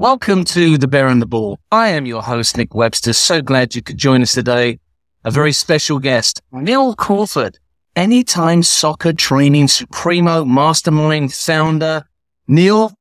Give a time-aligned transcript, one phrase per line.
[0.00, 1.58] Welcome to The Bear and the Ball.
[1.70, 3.12] I am your host, Nick Webster.
[3.12, 4.78] So glad you could join us today.
[5.24, 7.58] A very special guest, Neil Crawford,
[7.94, 12.04] Anytime Soccer Training Supremo Mastermind founder.
[12.48, 12.94] Neil,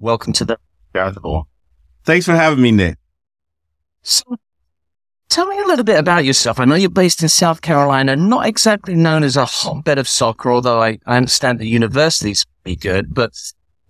[0.00, 0.58] welcome to The
[0.92, 1.46] Bear and the Ball.
[2.02, 2.98] Thanks for having me, Nick.
[4.02, 4.24] So,
[5.28, 6.58] tell me a little bit about yourself.
[6.58, 10.50] I know you're based in South Carolina, not exactly known as a hotbed of soccer,
[10.50, 13.34] although I, I understand the universities be good, but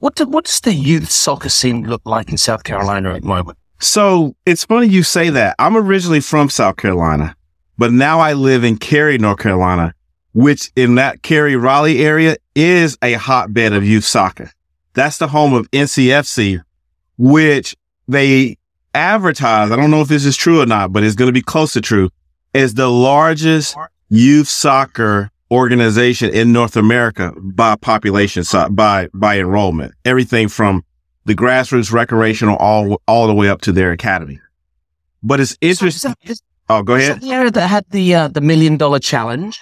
[0.01, 3.29] what, do, what does the youth soccer scene look like in South Carolina at the
[3.29, 3.59] moment?
[3.81, 5.54] So it's funny you say that.
[5.59, 7.36] I'm originally from South Carolina,
[7.79, 9.95] but now I live in Cary, North Carolina,
[10.32, 14.50] which in that Cary Raleigh area is a hotbed of youth soccer.
[14.95, 16.62] That's the home of NCFC,
[17.17, 17.76] which
[18.09, 18.57] they
[18.95, 19.71] advertise.
[19.71, 21.75] I don't know if this is true or not, but it's going to be close
[21.75, 22.11] to true.
[22.53, 23.76] Is the largest
[24.09, 30.85] youth soccer organization in North America by population, by, by enrollment, everything from
[31.25, 34.41] the grassroots recreational all, all the way up to their academy.
[35.23, 36.15] But it's interesting.
[36.25, 36.34] So
[36.69, 37.21] oh, go ahead.
[37.21, 39.61] the area that had the, uh, the million dollar challenge?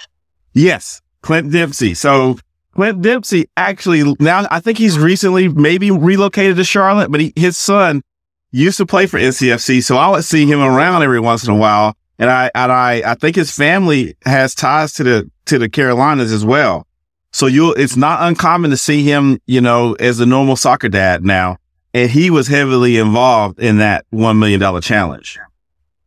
[0.53, 1.01] Yes.
[1.23, 1.95] Clint Dempsey.
[1.95, 2.39] So
[2.75, 7.57] Clint Dempsey actually now I think he's recently maybe relocated to Charlotte, but he, his
[7.57, 8.03] son
[8.51, 9.83] used to play for NCFC.
[9.83, 11.97] So I would see him around every once in a while.
[12.21, 16.33] And I, and I, I think his family has ties to the, to the Carolinas
[16.33, 16.87] as well.
[17.33, 21.25] So you, it's not uncommon to see him, you know, as a normal soccer dad
[21.25, 21.59] now.
[21.93, 25.39] And he was heavily involved in that $1 million challenge.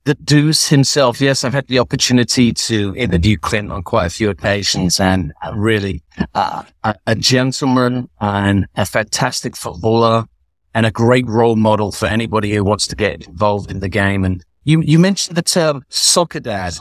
[0.03, 1.21] The Deuce himself.
[1.21, 6.01] Yes, I've had the opportunity to interview Clint on quite a few occasions and really
[6.33, 10.25] uh, a, a gentleman and a fantastic footballer
[10.73, 14.23] and a great role model for anybody who wants to get involved in the game.
[14.23, 16.77] And you, you mentioned the term soccer dad.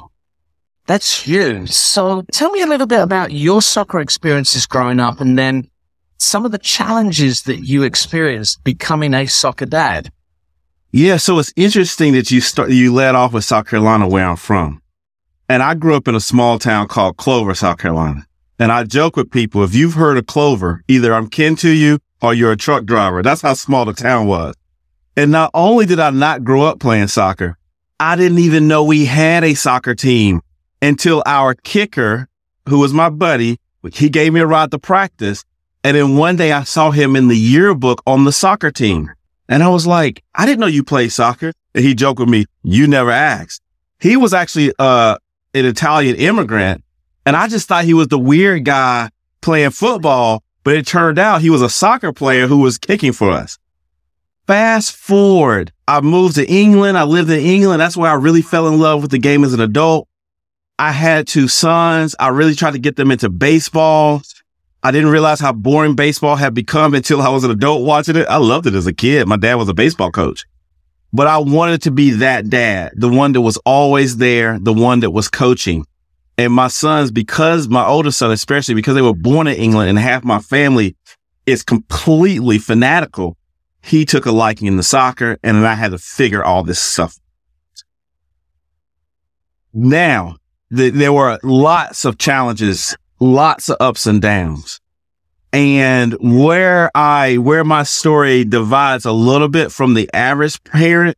[0.90, 1.70] That's huge.
[1.70, 5.70] So tell me a little bit about your soccer experiences growing up and then
[6.18, 10.10] some of the challenges that you experienced becoming a soccer dad.
[10.90, 11.18] Yeah.
[11.18, 14.82] So it's interesting that you start, you led off with South Carolina, where I'm from.
[15.48, 18.26] And I grew up in a small town called Clover, South Carolina.
[18.58, 22.00] And I joke with people, if you've heard of Clover, either I'm kin to you
[22.20, 23.22] or you're a truck driver.
[23.22, 24.56] That's how small the town was.
[25.16, 27.56] And not only did I not grow up playing soccer,
[28.00, 30.40] I didn't even know we had a soccer team
[30.82, 32.28] until our kicker,
[32.68, 33.58] who was my buddy,
[33.92, 35.44] he gave me a ride to practice.
[35.82, 39.10] And then one day I saw him in the yearbook on the soccer team.
[39.48, 41.52] And I was like, I didn't know you played soccer.
[41.74, 43.62] And he joked with me, you never asked.
[43.98, 45.16] He was actually, uh,
[45.54, 46.84] an Italian immigrant.
[47.26, 49.10] And I just thought he was the weird guy
[49.40, 53.30] playing football, but it turned out he was a soccer player who was kicking for
[53.30, 53.58] us.
[54.46, 56.98] Fast forward, I moved to England.
[56.98, 57.80] I lived in England.
[57.80, 60.08] That's where I really fell in love with the game as an adult.
[60.80, 62.16] I had two sons.
[62.18, 64.22] I really tried to get them into baseball.
[64.82, 68.26] I didn't realize how boring baseball had become until I was an adult watching it.
[68.28, 69.28] I loved it as a kid.
[69.28, 70.46] My dad was a baseball coach,
[71.12, 75.00] but I wanted to be that dad, the one that was always there, the one
[75.00, 75.84] that was coaching.
[76.38, 79.98] And my sons, because my older son, especially because they were born in England and
[79.98, 80.96] half my family
[81.44, 83.36] is completely fanatical
[83.82, 87.18] he took a liking in the soccer and I had to figure all this stuff.
[89.72, 90.36] Now,
[90.70, 94.80] the, there were lots of challenges, lots of ups and downs.
[95.52, 101.16] And where I, where my story divides a little bit from the average parent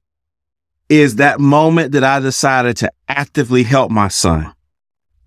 [0.89, 4.53] is that moment that I decided to actively help my son,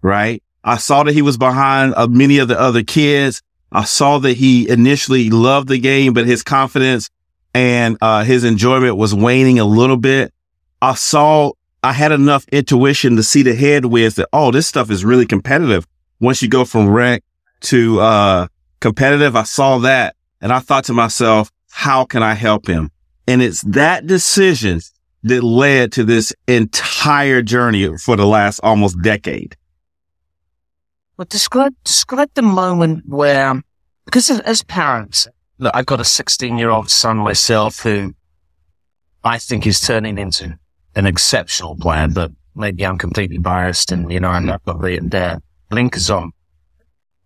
[0.01, 0.41] right?
[0.63, 3.43] I saw that he was behind uh, many of the other kids.
[3.71, 7.09] I saw that he initially loved the game, but his confidence
[7.53, 10.33] and uh, his enjoyment was waning a little bit.
[10.81, 11.53] I saw
[11.85, 15.85] I had enough intuition to see the headwinds that oh, this stuff is really competitive.
[16.19, 17.23] Once you go from rec
[17.61, 18.47] to uh,
[18.79, 22.89] competitive, I saw that and I thought to myself, how can I help him?
[23.27, 24.81] And it's that decision
[25.25, 29.55] that led to this entire journey for the last almost decade.
[31.17, 33.61] Well, describe describe the moment where,
[34.05, 35.27] because as parents,
[35.59, 38.15] look, I've got a 16 year old son myself who
[39.23, 40.57] I think is turning into
[40.95, 44.99] an exceptional player, but maybe I'm completely biased and, you know, I'm not got the,
[44.99, 46.31] the blinkers on.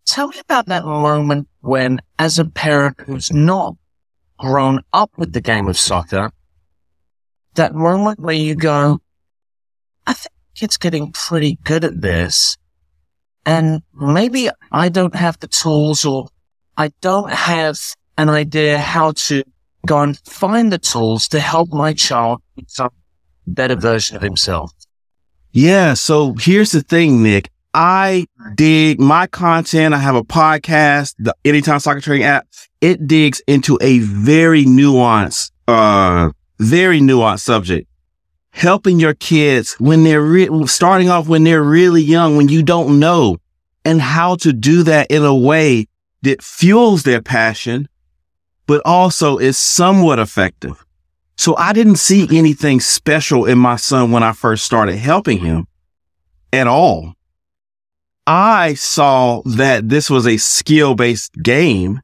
[0.05, 3.75] Tell me about that moment when, as a parent who's not
[4.37, 6.31] grown up with the game of soccer,
[7.55, 8.99] that moment where you go,
[10.07, 12.57] I think it's getting pretty good at this.
[13.45, 16.29] And maybe I don't have the tools or
[16.77, 17.77] I don't have
[18.17, 19.43] an idea how to
[19.85, 22.91] go and find the tools to help my child become
[23.49, 24.71] better version of himself.
[25.51, 25.93] Yeah.
[25.93, 27.49] So here's the thing, Nick.
[27.73, 28.25] I
[28.55, 29.93] dig my content.
[29.93, 32.47] I have a podcast, the Anytime Soccer Training app.
[32.81, 37.87] It digs into a very nuanced uh, very nuanced subject.
[38.51, 42.99] Helping your kids when they're re- starting off when they're really young, when you don't
[42.99, 43.37] know
[43.85, 45.85] and how to do that in a way
[46.23, 47.87] that fuels their passion,
[48.65, 50.83] but also is somewhat effective.
[51.39, 55.67] So I didn't see anything special in my son when I first started helping him
[56.51, 57.13] at all.
[58.27, 62.01] I saw that this was a skill based game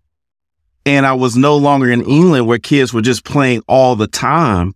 [0.86, 4.74] and I was no longer in England where kids were just playing all the time.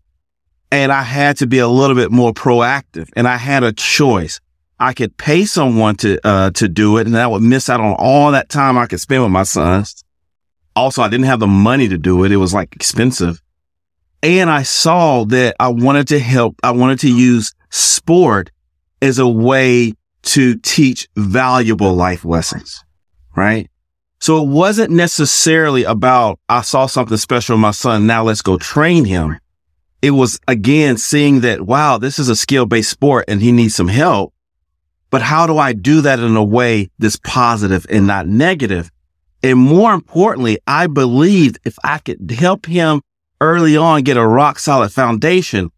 [0.73, 4.41] And I had to be a little bit more proactive and I had a choice.
[4.77, 7.95] I could pay someone to, uh, to do it and I would miss out on
[7.97, 10.03] all that time I could spend with my sons.
[10.75, 12.33] Also, I didn't have the money to do it.
[12.33, 13.41] It was like expensive.
[14.21, 16.55] And I saw that I wanted to help.
[16.63, 18.51] I wanted to use sport
[19.01, 19.93] as a way
[20.23, 22.83] to teach valuable life lessons,
[23.35, 23.69] right?
[24.19, 28.05] So it wasn't necessarily about, I saw something special in my son.
[28.05, 29.39] Now let's go train him.
[30.01, 33.75] It was again seeing that, wow, this is a skill based sport and he needs
[33.75, 34.33] some help.
[35.09, 38.91] But how do I do that in a way that's positive and not negative?
[39.41, 43.01] And more importantly, I believed if I could help him
[43.41, 45.71] early on get a rock solid foundation,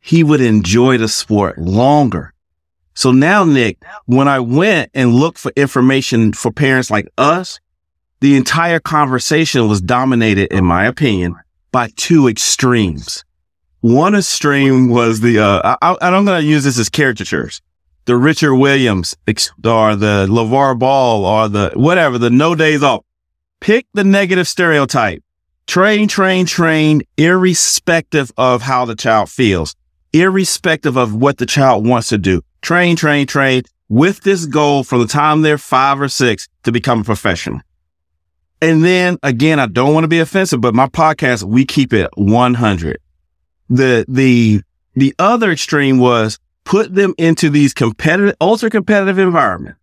[0.00, 2.32] he would enjoy the sport longer.
[2.94, 7.58] So now, Nick, when I went and looked for information for parents like us,
[8.20, 11.34] the entire conversation was dominated, in my opinion,
[11.72, 13.24] by two extremes.
[13.80, 17.60] One extreme was the, uh, I, I'm going to use this as caricatures.
[18.04, 23.02] The Richard Williams or the LaVar Ball or the whatever, the no days off.
[23.60, 25.23] Pick the negative stereotype.
[25.66, 29.74] Train, train, train, irrespective of how the child feels,
[30.12, 32.42] irrespective of what the child wants to do.
[32.60, 37.00] Train, train, train with this goal from the time they're five or six to become
[37.00, 37.60] a professional.
[38.60, 42.10] And then again, I don't want to be offensive, but my podcast, we keep it
[42.14, 42.98] 100.
[43.68, 44.62] The, the,
[44.94, 49.76] the other extreme was put them into these competitive, ultra competitive environment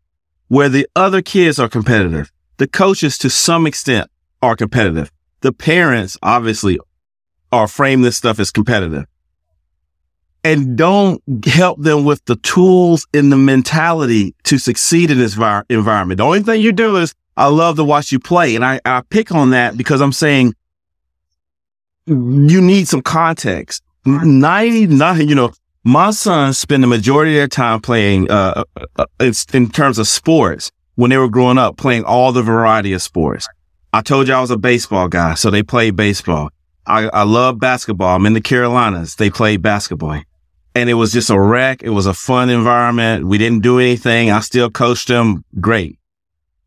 [0.48, 2.32] where the other kids are competitive.
[2.58, 4.10] The coaches to some extent
[4.42, 5.12] are competitive.
[5.42, 6.80] The parents obviously
[7.52, 9.06] are frame this stuff as competitive
[10.44, 15.64] and don't help them with the tools and the mentality to succeed in this vi-
[15.70, 16.18] environment.
[16.18, 18.56] The only thing you do is I love to watch you play.
[18.56, 20.54] And I, I pick on that because I'm saying
[22.08, 23.84] you need some context.
[24.06, 25.52] 99, you know,
[25.84, 30.08] my sons spend the majority of their time playing, uh, uh, uh in terms of
[30.08, 33.48] sports when they were growing up, playing all the variety of sports.
[33.94, 36.50] I told you I was a baseball guy, so they played baseball.
[36.86, 38.16] I, I love basketball.
[38.16, 39.16] I'm in the Carolinas.
[39.16, 40.22] They played basketball
[40.76, 41.84] and it was just a rec.
[41.84, 43.26] It was a fun environment.
[43.26, 44.32] We didn't do anything.
[44.32, 45.44] I still coached them.
[45.60, 46.00] Great.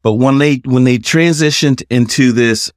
[0.03, 2.71] But when they, when they transitioned into this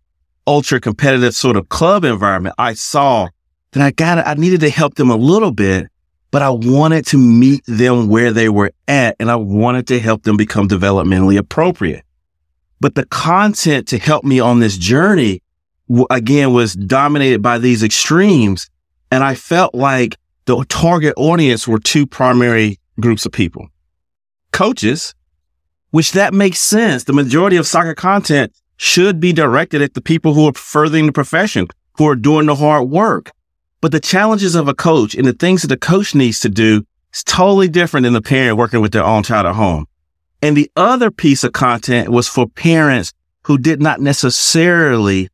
[0.46, 3.28] ultra competitive sort of club environment, I saw
[3.72, 4.26] that I got.
[4.26, 5.88] I needed to help them a little bit,
[6.32, 10.24] but I wanted to meet them where they were at and I wanted to help
[10.24, 12.06] them become developmentally appropriate.
[12.80, 15.42] But the content to help me on this journey
[16.10, 18.70] again was dominated by these extremes.
[19.12, 23.68] And I felt like the target audience were two primary groups of people.
[24.52, 25.14] Coaches,
[25.92, 27.06] which that makes sense.
[27.06, 31.12] The majority of soccer content should be directed at the people who are furthering the
[31.12, 33.32] profession, who are doing the hard work.
[33.82, 36.84] But the challenges of a coach and the things that the coach needs to do
[37.14, 39.86] is totally different than the parent working with their own child at home.
[40.42, 43.14] And the other piece of content was for parents
[43.44, 45.30] who did not necessarily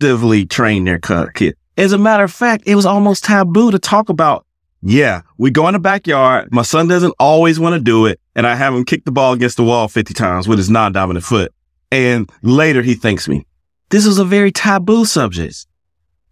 [0.00, 1.56] actively train their kid.
[1.76, 4.46] As a matter of fact, it was almost taboo to talk about.
[4.82, 6.48] Yeah, we go in the backyard.
[6.50, 8.18] My son doesn't always want to do it.
[8.34, 11.24] And I have him kick the ball against the wall 50 times with his non-dominant
[11.24, 11.52] foot.
[11.92, 13.46] And later he thanks me.
[13.90, 15.66] This was a very taboo subject.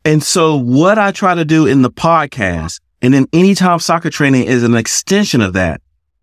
[0.04, 4.44] And so what I try to do in the podcast and then anytime soccer training
[4.44, 5.82] is an extension of that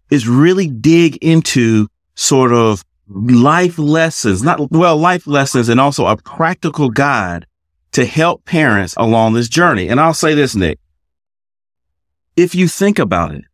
[0.10, 6.18] is really dig into sort of life lessons, not well, life lessons and also a
[6.18, 7.46] practical guide
[7.92, 9.88] to help parents along this journey.
[9.88, 10.80] And I'll say this, Nick.
[12.36, 13.46] If you think about it,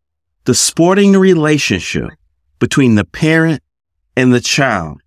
[0.46, 2.10] the sporting relationship
[2.60, 3.62] between the parent
[4.15, 5.01] and the child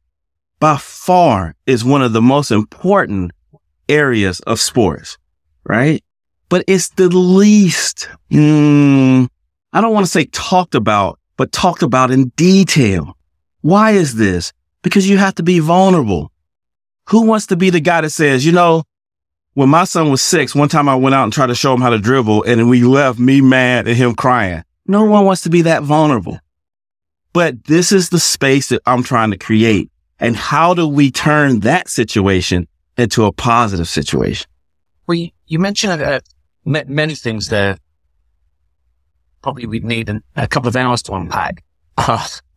[0.61, 3.33] by far is one of the most important
[3.89, 5.19] areas of sports,
[5.65, 6.03] right?
[6.49, 9.29] But it's the least, mm,
[9.73, 13.17] I don't want to say talked about, but talked about in detail.
[13.61, 14.53] Why is this?
[14.83, 16.31] Because you have to be vulnerable.
[17.09, 18.85] Who wants to be the guy that says, you know,
[19.55, 21.81] when my son was six, one time I went out and tried to show him
[21.81, 24.65] how to dribble and we left me mad and him crying.
[24.87, 26.39] No one wants to be that vulnerable.
[27.33, 29.91] But this is the space that I'm trying to create.
[30.21, 34.47] And how do we turn that situation into a positive situation?
[35.07, 36.21] Well, you, mentioned uh,
[36.65, 37.79] many things there.
[39.45, 41.63] Probably we'd need an, a couple of hours to unpack.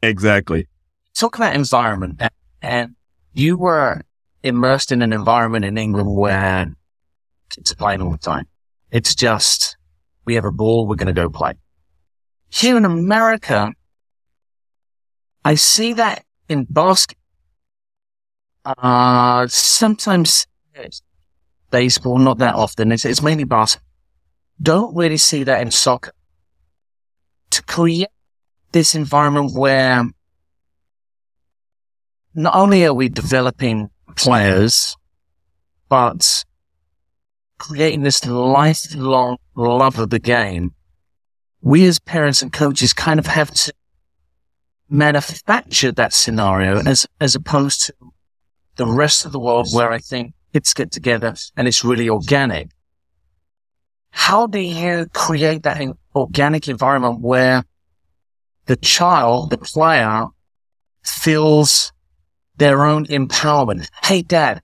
[0.01, 0.70] exactly.
[1.13, 2.22] Talk about environment.
[2.62, 2.96] And
[3.34, 4.03] you were
[4.41, 6.74] immersed in an environment in England where
[7.58, 8.48] it's playing all the time.
[8.89, 9.75] It's just,
[10.24, 11.56] we have a ball, we're going to go play.
[12.48, 13.74] Here in America,
[15.44, 17.17] I see that in basket.
[18.63, 20.48] Uh, sometimes
[21.70, 22.94] baseball, not that often.
[22.94, 23.86] It's, it's mainly basketball.
[24.62, 26.13] Don't really see that in soccer.
[27.67, 28.07] Create
[28.71, 30.05] this environment where
[32.33, 34.95] not only are we developing players,
[35.89, 36.43] but
[37.57, 40.71] creating this lifelong love of the game,
[41.62, 43.74] we as parents and coaches kind of have to
[44.89, 47.93] manufacture that scenario as, as opposed to
[48.75, 52.69] the rest of the world where I think kids get together and it's really organic.
[54.12, 55.82] How do you create that
[56.16, 57.64] organic environment where
[58.66, 60.26] the child, the player
[61.04, 61.92] feels
[62.58, 63.88] their own empowerment?
[64.04, 64.62] Hey, dad,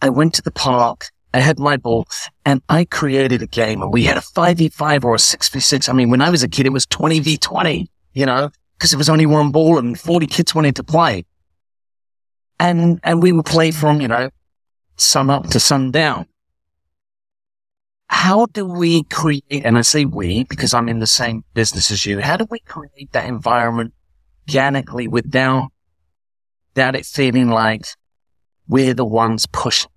[0.00, 1.10] I went to the park.
[1.34, 2.06] I had my ball
[2.46, 5.88] and I created a game and we had a 5v5 or a 6v6.
[5.88, 9.10] I mean, when I was a kid, it was 20v20, you know, because it was
[9.10, 11.26] only one ball and 40 kids wanted to play.
[12.58, 14.30] And, and we would play from, you know,
[14.96, 16.26] sun up to sundown.
[18.08, 22.06] How do we create, and I say we because I'm in the same business as
[22.06, 23.92] you, how do we create that environment
[24.48, 25.68] organically without,
[26.74, 27.84] without it feeling like
[28.66, 29.90] we're the ones pushing?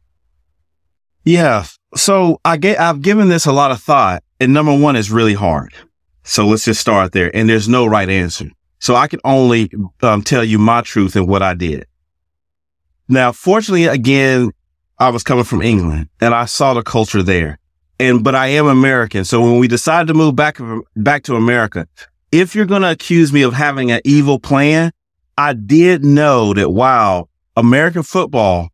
[1.23, 1.65] Yeah.
[1.95, 5.33] So I get, I've given this a lot of thought and number one is really
[5.33, 5.73] hard.
[6.23, 8.49] So let's just start there and there's no right answer.
[8.79, 11.85] So I can only um, tell you my truth and what I did.
[13.07, 14.51] Now, fortunately, again,
[14.97, 17.59] I was coming from England and I saw the culture there.
[18.01, 19.25] And, but I am American.
[19.25, 20.57] So when we decided to move back,
[20.95, 21.87] back to America,
[22.31, 24.91] if you're going to accuse me of having an evil plan,
[25.37, 28.69] I did know that wow, American football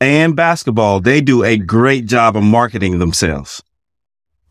[0.00, 3.60] and basketball, they do a great job of marketing themselves.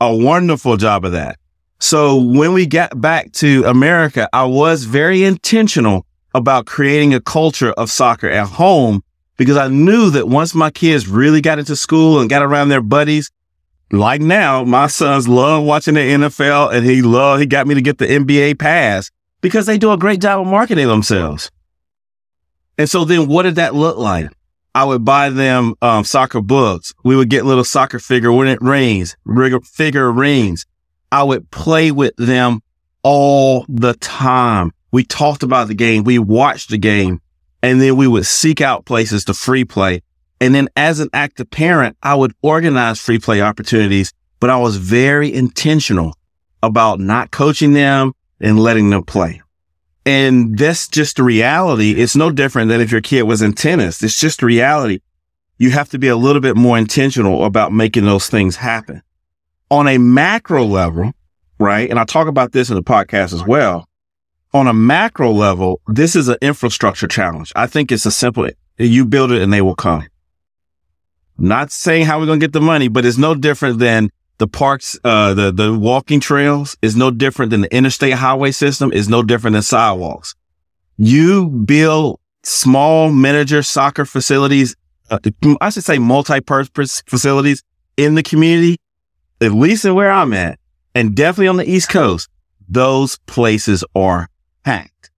[0.01, 1.37] A wonderful job of that.
[1.79, 7.71] So when we got back to America, I was very intentional about creating a culture
[7.71, 9.03] of soccer at home
[9.37, 12.81] because I knew that once my kids really got into school and got around their
[12.81, 13.31] buddies,
[13.91, 17.81] like now, my sons love watching the NFL and he love, he got me to
[17.81, 21.51] get the NBA pass because they do a great job of marketing themselves.
[22.77, 24.29] And so then what did that look like?
[24.73, 26.93] I would buy them um, soccer books.
[27.03, 29.17] We would get little soccer figure when it rains,
[29.65, 30.65] figure rings.
[31.11, 32.61] I would play with them
[33.03, 34.71] all the time.
[34.91, 36.03] We talked about the game.
[36.03, 37.21] We watched the game.
[37.61, 40.01] And then we would seek out places to free play.
[40.41, 44.75] And then as an active parent, I would organize free play opportunities, but I was
[44.75, 46.17] very intentional
[46.61, 49.41] about not coaching them and letting them play.
[50.05, 51.91] And that's just the reality.
[51.91, 54.03] It's no different than if your kid was in tennis.
[54.03, 54.99] It's just the reality.
[55.59, 59.03] You have to be a little bit more intentional about making those things happen
[59.69, 61.13] on a macro level,
[61.59, 61.89] right?
[61.89, 63.87] And I talk about this in the podcast as well
[64.53, 67.51] on a macro level, this is an infrastructure challenge.
[67.55, 70.07] I think it's a simple, you build it and they will come.
[71.41, 74.47] Not saying how we're going to get the money, but it's no different than the
[74.47, 79.07] parks, uh, the, the walking trails is no different than the interstate highway system is
[79.07, 80.33] no different than sidewalks.
[80.97, 84.75] You build small miniature soccer facilities,
[85.11, 85.19] uh,
[85.61, 87.61] I should say multi-purpose facilities
[87.97, 88.77] in the community,
[89.41, 90.57] at least in where I'm at
[90.95, 92.27] and definitely on the East Coast.
[92.67, 94.27] Those places are
[94.65, 95.10] hacked.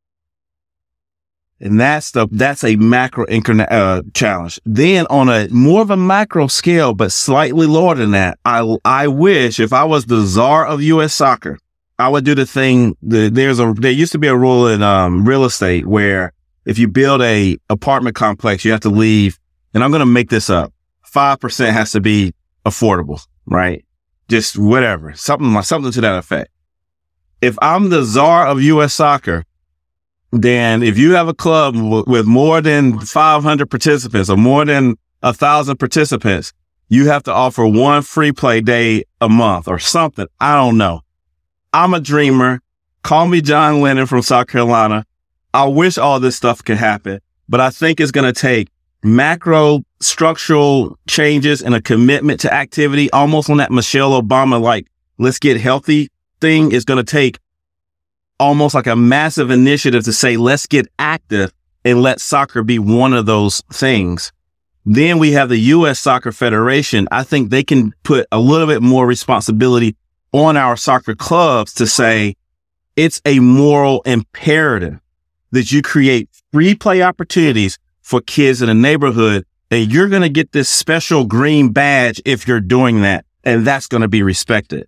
[1.63, 4.59] And that's the, that's a macro uh, challenge.
[4.65, 9.07] Then on a more of a macro scale, but slightly lower than that, I, I
[9.07, 11.13] wish if I was the czar of U.S.
[11.13, 11.57] soccer,
[11.97, 12.97] I would do the thing.
[13.01, 16.33] The, there's a, there used to be a rule in, um, real estate where
[16.65, 19.39] if you build a apartment complex, you have to leave.
[19.73, 20.73] And I'm going to make this up.
[21.15, 22.33] 5% has to be
[22.65, 23.85] affordable, right?
[24.27, 26.49] Just whatever, something something to that effect
[27.43, 28.93] if I'm the czar of U.S.
[28.93, 29.43] soccer,
[30.33, 34.95] then if you have a club w- with more than 500 participants or more than
[35.21, 36.53] a thousand participants,
[36.89, 40.25] you have to offer one free play day a month or something.
[40.39, 41.01] I don't know.
[41.71, 42.61] I'm a dreamer.
[43.03, 45.05] Call me John Lennon from South Carolina.
[45.53, 48.69] I wish all this stuff could happen, but I think it's going to take
[49.03, 54.87] macro structural changes and a commitment to activity, almost on that Michelle Obama, like,
[55.19, 56.09] let's get healthy
[56.41, 57.37] thing is going to take
[58.39, 61.53] almost like a massive initiative to say, let's get active
[61.85, 64.31] and let soccer be one of those things.
[64.85, 65.99] Then we have the U.S.
[65.99, 67.07] Soccer Federation.
[67.11, 69.95] I think they can put a little bit more responsibility
[70.33, 72.35] on our soccer clubs to say
[72.95, 74.99] it's a moral imperative
[75.51, 80.29] that you create free play opportunities for kids in a neighborhood and you're going to
[80.29, 83.25] get this special green badge if you're doing that.
[83.43, 84.87] And that's going to be respected.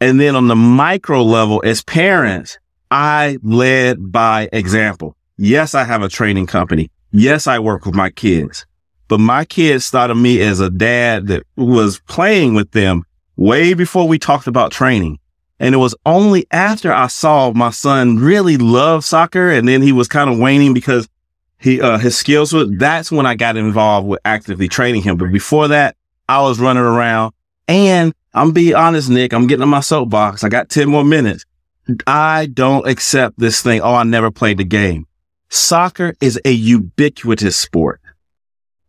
[0.00, 2.58] And then on the micro level, as parents,
[2.92, 5.16] I led by example.
[5.38, 6.90] Yes, I have a training company.
[7.10, 8.66] Yes, I work with my kids,
[9.08, 13.04] but my kids thought of me as a dad that was playing with them
[13.36, 15.18] way before we talked about training.
[15.58, 19.92] And it was only after I saw my son really love soccer and then he
[19.92, 21.08] was kind of waning because
[21.58, 25.16] he, uh, his skills were, that's when I got involved with actively training him.
[25.16, 25.96] But before that,
[26.28, 27.32] I was running around
[27.68, 30.44] and I'm being honest, Nick, I'm getting on my soapbox.
[30.44, 31.46] I got 10 more minutes.
[32.06, 33.80] I don't accept this thing.
[33.80, 35.06] Oh, I never played the game.
[35.48, 38.00] Soccer is a ubiquitous sport.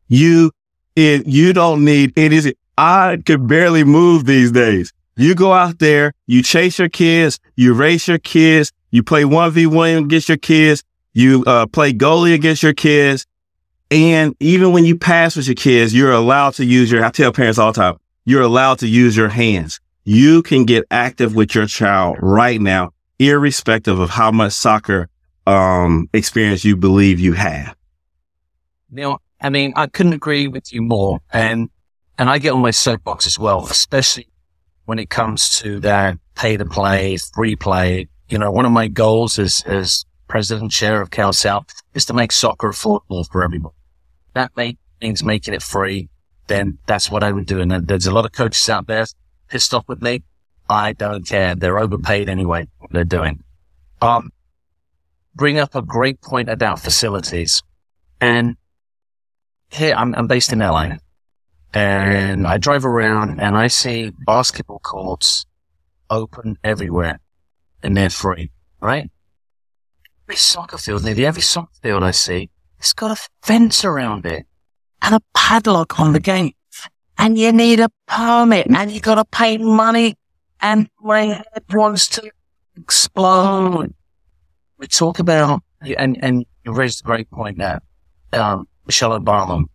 [0.08, 0.52] You,
[0.96, 4.94] it, you don't need any, I can barely move these days.
[5.16, 10.06] You go out there, you chase your kids, you race your kids, you play 1v1
[10.06, 10.84] against your kids,
[11.14, 13.26] you uh, play goalie against your kids.
[13.92, 17.32] And even when you pass with your kids, you're allowed to use your, I tell
[17.32, 19.80] parents all the time, you're allowed to use your hands.
[20.06, 25.08] You can get active with your child right now, irrespective of how much soccer
[25.48, 27.76] um, experience you believe you have.
[28.92, 31.20] Neil, I mean, I couldn't agree with you more.
[31.32, 31.70] And,
[32.18, 34.28] and I get on my soapbox as well, especially
[34.84, 38.10] when it comes to that pay to play, free play.
[38.28, 42.14] You know, one of my goals as, is president chair of Cal South is to
[42.14, 43.72] make soccer affordable for everyone.
[44.34, 44.52] That
[45.02, 46.10] means making it free.
[46.48, 47.62] Then that's what I would do.
[47.62, 49.06] And there's a lot of coaches out there
[49.54, 50.24] pissed off with me.
[50.68, 51.54] I don't care.
[51.54, 52.68] They're overpaid anyway.
[52.80, 53.44] What they're doing.
[54.02, 54.32] Um,
[55.36, 57.62] bring up a great point about facilities.
[58.20, 58.58] And
[59.70, 60.94] here I'm, I'm based in LA
[61.72, 65.46] and I drive around and I see basketball courts
[66.10, 67.20] open everywhere
[67.84, 68.50] and they're free,
[68.82, 69.12] right?
[70.28, 74.48] Every soccer field, nearly every soccer field I see, it's got a fence around it
[75.04, 76.56] and a padlock on the gate.
[77.18, 80.16] And you need a permit and you gotta pay money
[80.62, 82.32] and my head wants to
[82.76, 83.94] explode.
[84.78, 85.62] We talk about,
[85.98, 87.80] and, and you raised a great point there,
[88.32, 89.66] um, Michelle Obama,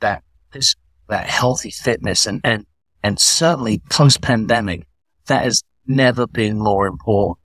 [0.00, 0.76] that this,
[1.08, 2.66] that healthy fitness and, and,
[3.02, 4.86] and certainly post pandemic,
[5.26, 7.38] that has never been more important.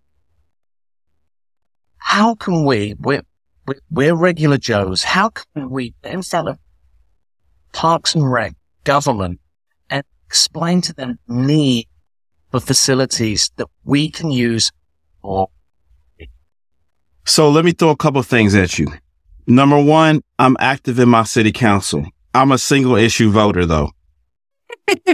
[1.97, 3.23] How can we, we're,
[3.89, 6.57] we're regular Joes, how can we, instead of
[7.73, 8.53] Parks and Rec,
[8.83, 9.39] government,
[9.89, 11.87] and explain to them need
[12.51, 14.71] for facilities that we can use
[15.21, 15.49] for
[17.25, 18.87] so let me throw a couple things at you.
[19.47, 22.05] Number one, I'm active in my city council.
[22.33, 23.91] I'm a single issue voter though.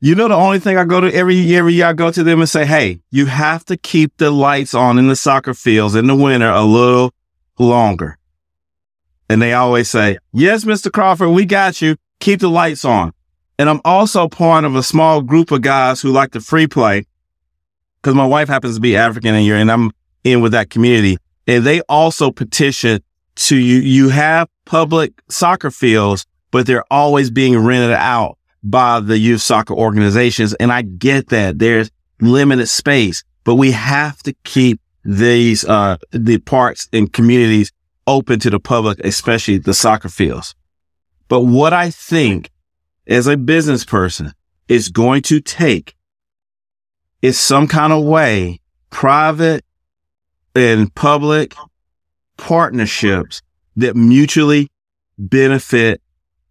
[0.00, 2.40] you know, the only thing I go to every every year, I go to them
[2.40, 6.06] and say, Hey, you have to keep the lights on in the soccer fields in
[6.06, 7.12] the winter a little
[7.58, 8.16] longer.
[9.28, 10.92] And they always say, yes, Mr.
[10.92, 11.96] Crawford, we got you.
[12.20, 13.12] Keep the lights on.
[13.58, 17.04] And I'm also part of a small group of guys who like to free play
[18.00, 19.90] because my wife happens to be African and you're, and I'm
[20.24, 21.18] in with that community.
[21.46, 23.02] And they also petition
[23.36, 23.80] to you.
[23.80, 29.74] You have public soccer fields, but they're always being rented out by the youth soccer
[29.74, 30.54] organizations.
[30.54, 36.38] And I get that there's limited space, but we have to keep these, uh, the
[36.38, 37.72] parks and communities
[38.06, 40.54] open to the public, especially the soccer fields.
[41.30, 42.50] But what I think
[43.06, 44.32] as a business person
[44.68, 45.94] is going to take
[47.22, 49.64] is some kind of way private
[50.56, 51.54] and public
[52.36, 53.42] partnerships
[53.76, 54.70] that mutually
[55.18, 56.02] benefit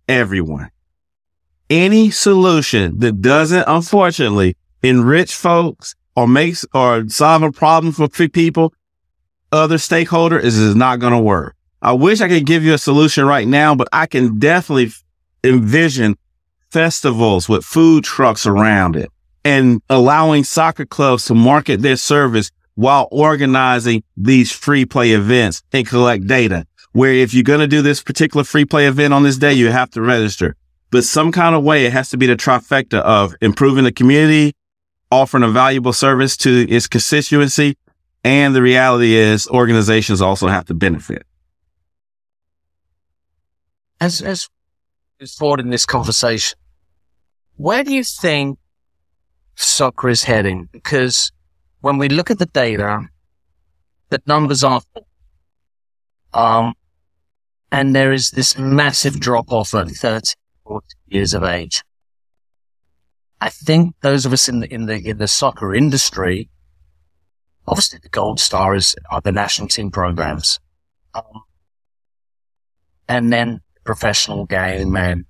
[0.08, 0.72] everyone.
[1.70, 8.74] Any solution that doesn't, unfortunately, enrich folks or makes or solve a problem for people,
[9.52, 11.58] other stakeholders is, is not going to work.
[11.82, 14.92] I wish I could give you a solution right now, but I can definitely
[15.44, 16.18] envision
[16.70, 19.10] festivals with food trucks around it
[19.46, 25.88] and allowing soccer clubs to market their service while organizing these free play events and
[25.88, 26.66] collect data.
[26.92, 29.72] Where if you're going to do this particular free play event on this day, you
[29.72, 30.56] have to register.
[30.92, 34.56] But some kind of way, it has to be the trifecta of improving the community,
[35.12, 37.78] offering a valuable service to its constituency.
[38.24, 41.26] And the reality is organizations also have to benefit.
[44.02, 44.50] As, as
[45.38, 46.58] forward in this conversation,
[47.58, 48.58] where do you think
[49.56, 50.70] soccer is heading?
[50.72, 51.32] Because
[51.82, 53.08] when we look at the data,
[54.10, 54.82] the numbers are,
[56.34, 56.74] um,
[57.72, 60.34] And there is this massive drop off at 30,
[60.64, 61.84] 40 years of age.
[63.42, 66.50] I think those of us in the, in the, in the soccer industry,
[67.68, 70.60] obviously the gold star is are the national team programs.
[71.14, 71.44] Um,
[73.08, 75.26] and then professional game and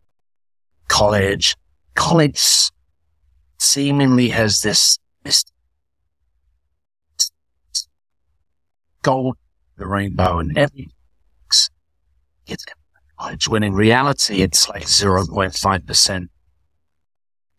[0.89, 1.55] college,
[1.95, 2.69] college
[3.57, 5.45] seemingly has this, this
[9.01, 9.37] gold,
[9.77, 10.89] the rainbow and every
[12.47, 12.65] it's
[13.17, 16.27] college when in reality it's like 0.5%.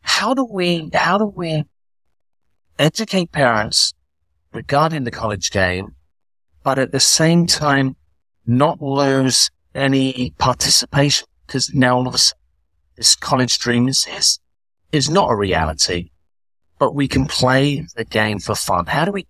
[0.02, 1.64] How do we, how do we
[2.78, 3.94] educate parents
[4.52, 5.94] regarding the college game,
[6.62, 7.96] but at the same time
[8.44, 11.26] not lose any participation?
[11.46, 12.40] Because now all of a sudden
[12.96, 14.38] this college dream is, is,
[14.92, 16.10] is not a reality,
[16.78, 18.86] but we can play the game for fun.
[18.86, 19.26] How do we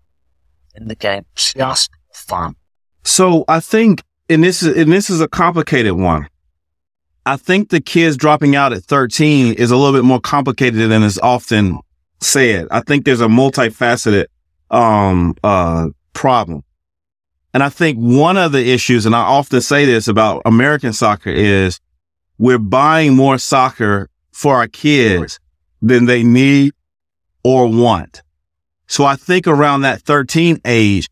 [0.74, 2.56] in the game just fun?
[3.04, 6.28] So I think, and this is, and this is a complicated one.
[7.26, 11.02] I think the kids dropping out at 13 is a little bit more complicated than
[11.02, 11.78] is often
[12.20, 12.66] said.
[12.70, 14.26] I think there's a multifaceted,
[14.70, 16.62] um, uh, problem.
[17.52, 21.30] And I think one of the issues, and I often say this about American soccer
[21.30, 21.80] is
[22.38, 25.40] we're buying more soccer for our kids
[25.82, 26.72] than they need
[27.42, 28.22] or want.
[28.86, 31.08] So I think around that 13 age,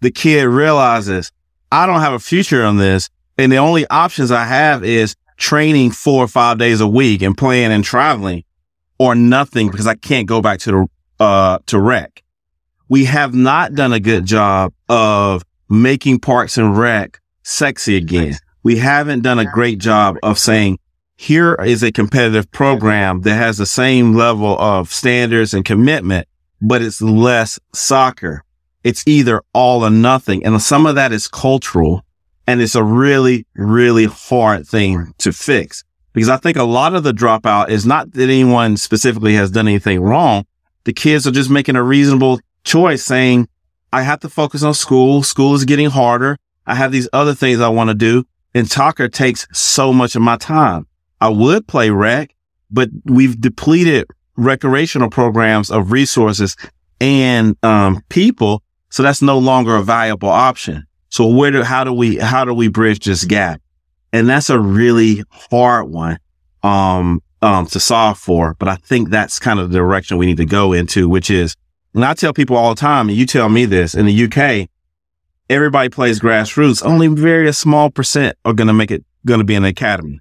[0.00, 1.30] the kid realizes
[1.70, 3.08] I don't have a future on this.
[3.38, 7.36] And the only options I have is training four or five days a week and
[7.36, 8.44] playing and traveling
[8.98, 10.70] or nothing because I can't go back to
[11.18, 12.22] the, uh, to rec.
[12.88, 18.36] We have not done a good job of making parks and rec sexy again.
[18.62, 20.78] We haven't done a great job of saying,
[21.16, 26.28] here is a competitive program that has the same level of standards and commitment,
[26.60, 28.44] but it's less soccer.
[28.84, 30.44] It's either all or nothing.
[30.44, 32.04] And some of that is cultural
[32.46, 37.02] and it's a really, really hard thing to fix because I think a lot of
[37.02, 40.44] the dropout is not that anyone specifically has done anything wrong.
[40.84, 43.48] The kids are just making a reasonable choice saying,
[43.92, 45.22] I have to focus on school.
[45.22, 46.38] School is getting harder.
[46.66, 48.24] I have these other things I want to do.
[48.54, 50.86] And soccer takes so much of my time.
[51.20, 52.34] I would play rec,
[52.70, 56.56] but we've depleted recreational programs of resources
[57.00, 58.62] and um, people.
[58.90, 60.86] So that's no longer a viable option.
[61.10, 63.60] So where do, how do we, how do we bridge this gap?
[64.12, 66.18] And that's a really hard one,
[66.62, 68.54] um, um, to solve for.
[68.58, 71.54] But I think that's kind of the direction we need to go into, which is,
[71.94, 74.68] and I tell people all the time, and you tell me this in the UK,
[75.50, 76.84] everybody plays grassroots.
[76.84, 80.20] Only very small percent are going to make it, going to be in the academy.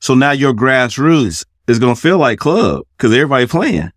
[0.00, 3.90] So now your grassroots is going to feel like club because everybody playing.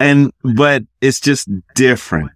[0.00, 2.30] And, but it's just different.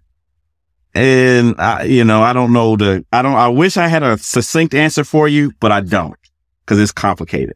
[0.93, 4.17] And I, you know, I don't know the, I don't, I wish I had a
[4.17, 6.15] succinct answer for you, but I don't
[6.61, 7.55] because it's complicated.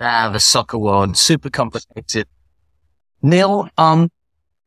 [0.00, 2.26] Ah, the soccer world, super complicated.
[3.22, 4.10] Neil, um,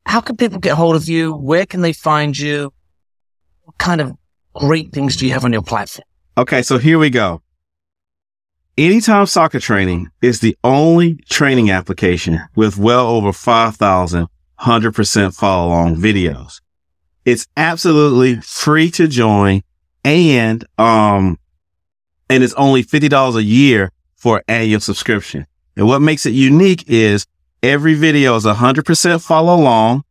[0.10, 1.34] how can people get hold of you?
[1.34, 2.74] Where can they find you?
[3.62, 4.18] What kind of
[4.56, 6.04] great things do you have on your platform?
[6.36, 6.64] Okay.
[6.64, 7.44] So here we go.
[8.76, 14.28] Anytime Soccer Training is the only training application with well over 5,000
[14.60, 16.60] 100% follow along videos.
[17.24, 19.62] It's absolutely free to join
[20.04, 21.38] and, um,
[22.30, 25.46] and it's only $50 a year for annual subscription.
[25.78, 27.28] And what makes it unique is
[27.64, 30.04] every video is 100% follow along.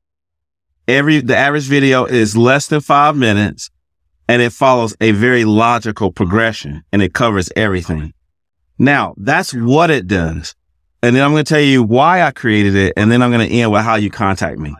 [0.86, 3.70] Every, the average video is less than five minutes
[4.28, 8.12] and it follows a very logical progression and it covers everything.
[8.78, 10.54] Now that's what it does.
[11.02, 12.94] And then I'm going to tell you why I created it.
[12.96, 14.74] And then I'm going to end with how you contact me.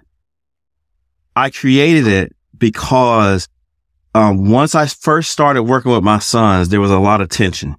[1.36, 3.48] I created it because
[4.14, 7.76] um, once I first started working with my sons, there was a lot of tension.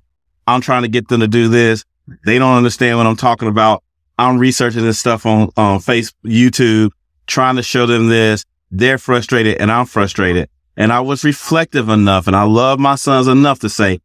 [0.48, 1.84] I'm trying to get them to do this.
[2.26, 3.84] They don't understand what I'm talking about.
[4.20, 6.92] I'm researching this stuff on, on Facebook, YouTube,
[7.26, 8.44] trying to show them this.
[8.70, 10.50] They're frustrated and I'm frustrated.
[10.76, 14.02] And I was reflective enough and I love my sons enough to say,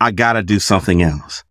[0.00, 1.44] I got to do something else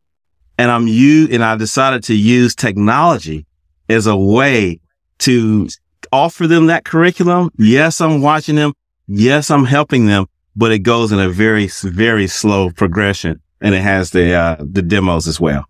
[0.57, 3.45] and I'm you and I decided to use technology
[3.89, 4.81] as a way
[5.19, 5.69] to
[6.11, 7.49] offer them that curriculum.
[7.57, 8.73] Yes, I'm watching them.
[9.07, 13.81] Yes, I'm helping them, but it goes in a very, very slow progression and it
[13.81, 15.65] has the, uh, the demos as well.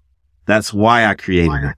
[0.46, 1.76] That's why I created it.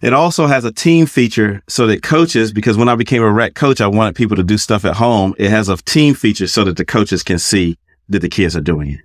[0.00, 3.54] It also has a team feature so that coaches, because when I became a rec
[3.54, 5.34] coach, I wanted people to do stuff at home.
[5.38, 7.76] It has a team feature so that the coaches can see
[8.08, 9.00] that the kids are doing it.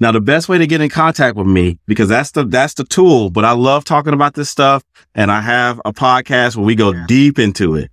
[0.00, 2.82] Now, the best way to get in contact with me, because that's the, that's the
[2.84, 4.82] tool, but I love talking about this stuff.
[5.14, 7.04] And I have a podcast where we go yeah.
[7.06, 7.92] deep into it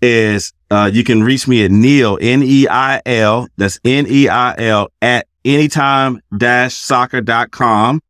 [0.00, 8.00] is, uh, you can reach me at Neil, N-E-I-L, that's N-E-I-L at anytime-soccer.com.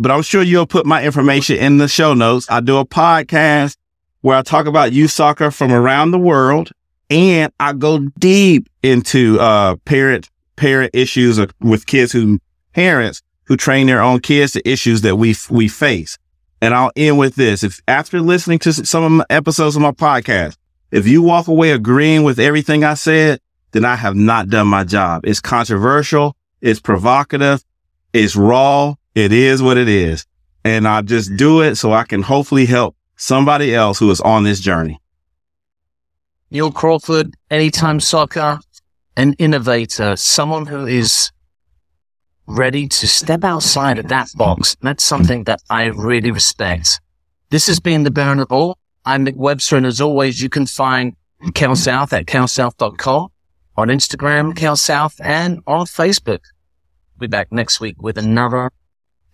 [0.00, 2.46] But I'm sure you'll put my information in the show notes.
[2.48, 3.76] I do a podcast
[4.22, 6.70] where I talk about youth soccer from around the world
[7.10, 12.38] and I go deep into, uh, parent, parent issues with kids who,
[12.72, 16.16] parents who train their own kids, to issues that we, we face.
[16.62, 17.62] And I'll end with this.
[17.62, 20.56] If after listening to some of my episodes of my podcast,
[20.90, 23.40] if you walk away agreeing with everything I said,
[23.72, 25.26] then I have not done my job.
[25.26, 26.36] It's controversial.
[26.62, 27.62] It's provocative.
[28.14, 28.94] It's raw.
[29.14, 30.26] It is what it is.
[30.64, 34.44] And I just do it so I can hopefully help somebody else who is on
[34.44, 35.00] this journey.
[36.50, 38.58] Neil Crawford, Anytime Soccer,
[39.16, 41.30] an innovator, someone who is
[42.46, 44.76] ready to step outside of that box.
[44.82, 47.00] That's something that I really respect.
[47.50, 48.78] This has been the Bear of All.
[49.04, 51.14] I'm Nick Webster, and as always, you can find
[51.54, 53.28] Cal South at calsouth.com,
[53.76, 56.40] on Instagram, Cal South, and on Facebook.
[57.18, 58.70] We'll be back next week with another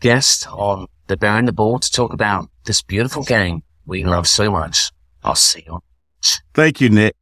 [0.01, 4.27] guest on the Bear and the Ball to talk about this beautiful game we love
[4.27, 4.91] so much.
[5.23, 5.81] I'll see you.
[6.53, 7.15] Thank you, Nick.